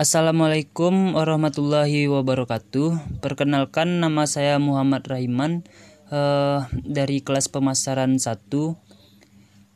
[0.00, 3.20] Assalamualaikum warahmatullahi wabarakatuh.
[3.20, 5.60] Perkenalkan nama saya Muhammad Rahiman
[6.08, 8.24] uh, dari kelas pemasaran 1.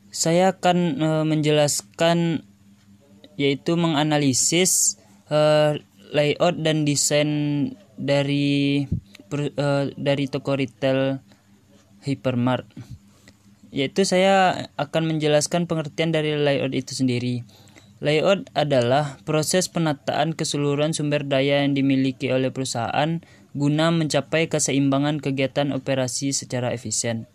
[0.09, 2.41] Saya akan uh, menjelaskan
[3.37, 4.97] yaitu menganalisis
[5.29, 5.77] uh,
[6.09, 7.29] layout dan desain
[7.93, 8.89] dari
[9.29, 11.21] uh, dari toko retail
[12.01, 12.65] hypermart.
[13.69, 17.45] Yaitu saya akan menjelaskan pengertian dari layout itu sendiri.
[18.03, 23.23] Layout adalah proses penataan keseluruhan sumber daya yang dimiliki oleh perusahaan
[23.55, 27.31] guna mencapai keseimbangan kegiatan operasi secara efisien.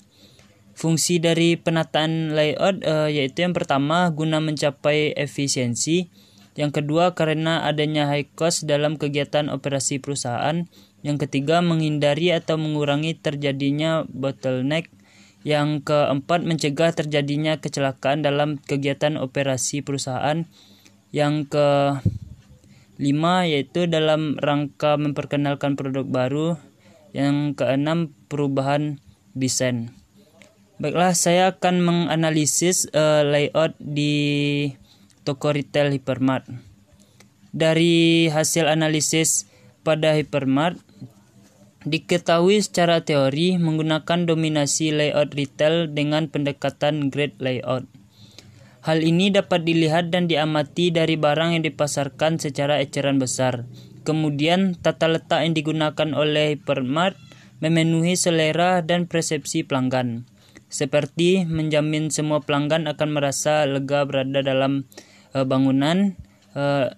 [0.76, 6.12] Fungsi dari penataan layout uh, yaitu yang pertama guna mencapai efisiensi,
[6.60, 10.68] yang kedua karena adanya high cost dalam kegiatan operasi perusahaan,
[11.00, 14.92] yang ketiga menghindari atau mengurangi terjadinya bottleneck
[15.40, 20.44] yang keempat, mencegah terjadinya kecelakaan dalam kegiatan operasi perusahaan.
[21.10, 21.48] Yang
[22.96, 26.48] kelima, yaitu dalam rangka memperkenalkan produk baru.
[27.16, 29.00] Yang keenam, perubahan
[29.32, 29.96] desain.
[30.80, 34.72] Baiklah, saya akan menganalisis uh, layout di
[35.28, 36.48] toko retail hypermart.
[37.52, 39.44] Dari hasil analisis
[39.84, 40.80] pada hypermart,
[41.80, 47.88] Diketahui secara teori menggunakan dominasi layout retail dengan pendekatan grid layout.
[48.84, 53.64] Hal ini dapat dilihat dan diamati dari barang yang dipasarkan secara eceran besar.
[54.04, 57.16] Kemudian, tata letak yang digunakan oleh hypermart
[57.60, 60.24] memenuhi selera dan persepsi pelanggan.
[60.68, 64.88] Seperti menjamin semua pelanggan akan merasa lega berada dalam
[65.32, 66.16] uh, bangunan
[66.56, 66.92] uh,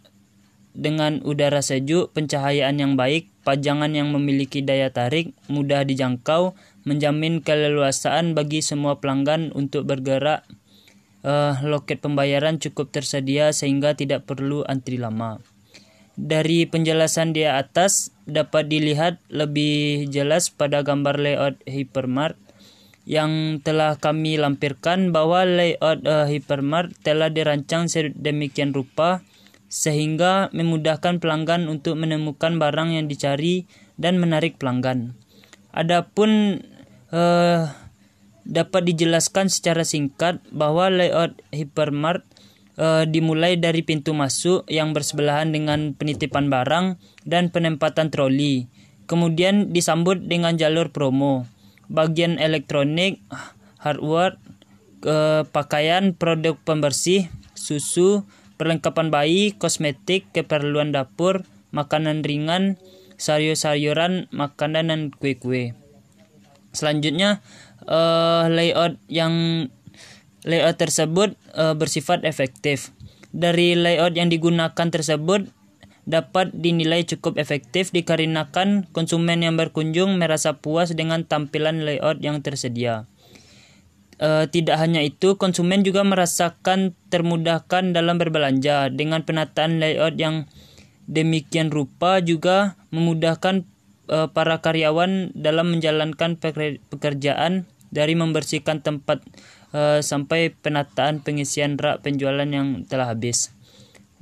[0.72, 6.56] dengan udara sejuk, pencahayaan yang baik, pajangan yang memiliki daya tarik mudah dijangkau,
[6.88, 10.48] menjamin keleluasaan bagi semua pelanggan untuk bergerak.
[11.22, 15.38] Uh, loket pembayaran cukup tersedia sehingga tidak perlu antri lama.
[16.18, 22.34] Dari penjelasan di atas dapat dilihat lebih jelas pada gambar layout hypermart
[23.06, 29.22] yang telah kami lampirkan bahwa layout uh, hypermart telah dirancang sedemikian rupa
[29.72, 33.64] sehingga memudahkan pelanggan untuk menemukan barang yang dicari
[33.96, 35.16] dan menarik pelanggan.
[35.72, 36.60] Adapun
[37.08, 37.72] eh,
[38.44, 42.20] dapat dijelaskan secara singkat bahwa layout hypermart
[42.76, 48.68] eh, dimulai dari pintu masuk yang bersebelahan dengan penitipan barang dan penempatan troli.
[49.08, 51.48] Kemudian disambut dengan jalur promo,
[51.88, 53.24] bagian elektronik,
[53.80, 54.36] hardware,
[55.08, 62.76] eh, pakaian, produk pembersih, susu, perlengkapan bayi, kosmetik, keperluan dapur, makanan ringan,
[63.16, 65.76] sayur-sayuran, makanan dan kue-kue.
[66.72, 67.44] Selanjutnya
[67.86, 69.66] uh, layout yang
[70.42, 72.90] layout tersebut uh, bersifat efektif.
[73.32, 75.48] Dari layout yang digunakan tersebut
[76.02, 83.06] dapat dinilai cukup efektif dikarenakan konsumen yang berkunjung merasa puas dengan tampilan layout yang tersedia.
[84.20, 90.48] E, tidak hanya itu, konsumen juga merasakan termudahkan dalam berbelanja dengan penataan layout yang
[91.08, 93.64] demikian rupa juga memudahkan
[94.08, 96.38] e, para karyawan dalam menjalankan
[96.92, 99.20] pekerjaan dari membersihkan tempat
[99.72, 103.52] e, sampai penataan pengisian rak penjualan yang telah habis.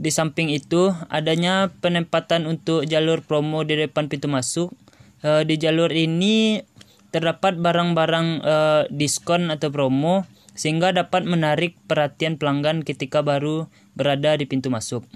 [0.01, 4.73] Di samping itu, adanya penempatan untuk jalur promo di depan pintu masuk.
[5.21, 6.65] E, di jalur ini
[7.11, 14.47] terdapat barang-barang uh, diskon atau promo sehingga dapat menarik perhatian pelanggan ketika baru berada di
[14.47, 15.07] pintu masuk.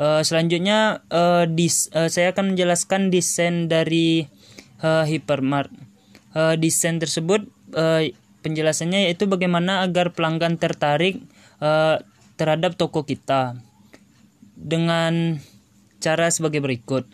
[0.00, 4.26] Uh, selanjutnya uh, dis, uh, saya akan menjelaskan desain dari
[4.82, 5.70] uh, hypermart.
[6.32, 7.44] Uh, desain tersebut
[7.76, 8.00] uh,
[8.40, 11.20] penjelasannya yaitu bagaimana agar pelanggan tertarik
[11.60, 12.00] uh,
[12.40, 13.60] terhadap toko kita
[14.56, 15.38] dengan
[16.02, 17.06] cara sebagai berikut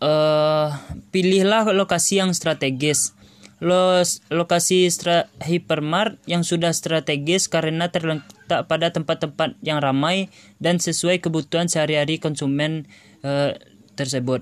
[0.00, 0.74] uh,
[1.14, 3.14] pilihlah lokasi yang strategis.
[3.60, 11.20] Los, lokasi stra, hypermart yang sudah strategis karena terletak pada tempat-tempat yang ramai dan sesuai
[11.20, 12.88] kebutuhan sehari-hari konsumen
[13.20, 13.52] uh,
[14.00, 14.40] tersebut.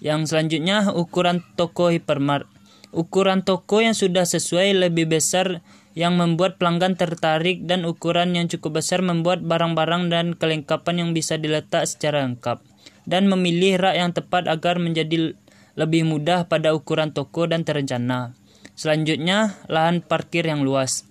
[0.00, 2.48] Yang selanjutnya ukuran toko hypermart.
[2.88, 5.60] Ukuran toko yang sudah sesuai lebih besar
[5.92, 11.36] yang membuat pelanggan tertarik dan ukuran yang cukup besar membuat barang-barang dan kelengkapan yang bisa
[11.36, 12.64] diletak secara lengkap
[13.08, 15.34] dan memilih rak yang tepat agar menjadi
[15.74, 18.36] lebih mudah pada ukuran toko dan terencana.
[18.76, 21.08] Selanjutnya, lahan parkir yang luas.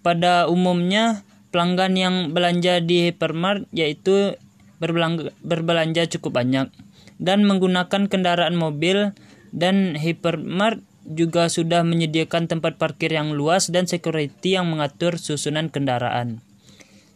[0.00, 4.38] Pada umumnya, pelanggan yang belanja di hypermart yaitu
[4.78, 6.68] berbelanja, cukup banyak
[7.16, 9.16] dan menggunakan kendaraan mobil
[9.52, 16.42] dan hypermart juga sudah menyediakan tempat parkir yang luas dan security yang mengatur susunan kendaraan.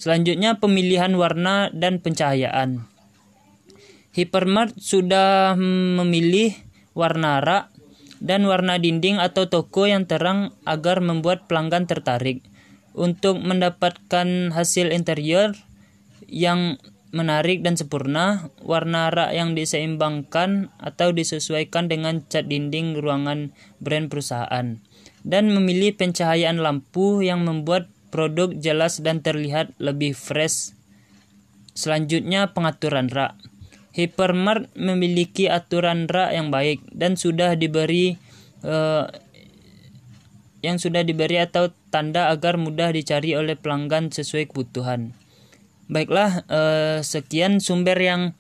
[0.01, 2.90] Selanjutnya pemilihan warna dan pencahayaan.
[4.11, 6.55] Hypermart sudah memilih
[6.99, 7.71] warna rak
[8.19, 12.43] dan warna dinding atau toko yang terang agar membuat pelanggan tertarik.
[12.91, 15.55] Untuk mendapatkan hasil interior
[16.27, 16.83] yang
[17.15, 24.79] menarik dan sempurna, warna rak yang diseimbangkan atau disesuaikan dengan cat dinding ruangan brand perusahaan,
[25.23, 30.75] dan memilih pencahayaan lampu yang membuat produk jelas dan terlihat lebih fresh.
[31.75, 33.50] Selanjutnya pengaturan rak.
[33.91, 38.15] Hypermart memiliki aturan rak yang baik dan sudah diberi
[38.63, 39.11] uh,
[40.61, 45.17] yang sudah diberi atau tanda agar mudah dicari oleh pelanggan sesuai kebutuhan.
[45.91, 48.37] Baiklah, eh, sekian sumber yang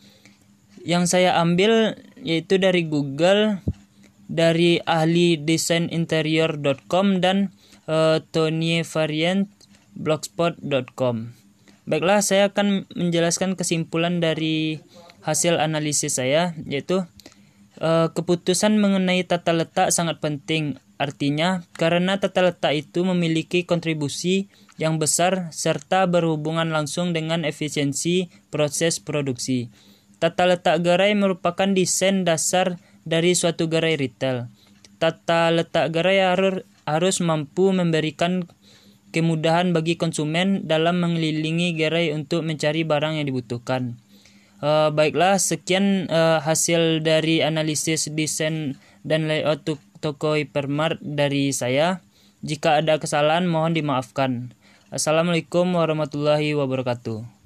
[0.87, 3.64] yang saya ambil yaitu dari Google,
[4.31, 7.50] dari ahli desain interior.com dan
[7.91, 9.50] eh, Tony Variant
[9.99, 11.35] blogspot.com.
[11.91, 14.79] Baiklah, saya akan menjelaskan kesimpulan dari
[15.25, 17.05] hasil analisis saya yaitu
[17.81, 25.01] eh, keputusan mengenai tata letak sangat penting Artinya, karena tata letak itu memiliki kontribusi yang
[25.01, 29.73] besar serta berhubungan langsung dengan efisiensi proses produksi.
[30.21, 32.77] Tata letak gerai merupakan desain dasar
[33.09, 34.53] dari suatu gerai retail.
[35.01, 38.45] Tata letak gerai harus, harus mampu memberikan
[39.09, 43.97] kemudahan bagi konsumen dalam mengelilingi gerai untuk mencari barang yang dibutuhkan.
[44.61, 48.77] Uh, baiklah, sekian uh, hasil dari analisis desain
[49.09, 49.65] dan layout
[50.05, 52.05] toko hypermart dari saya.
[52.45, 54.53] Jika ada kesalahan mohon dimaafkan.
[54.93, 57.40] Assalamualaikum warahmatullahi wabarakatuh.